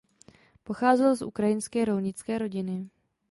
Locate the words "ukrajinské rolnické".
1.21-2.37